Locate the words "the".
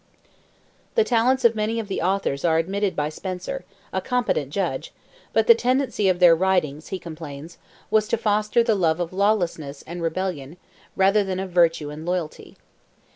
0.95-1.03, 1.87-2.01, 5.45-5.53, 8.63-8.73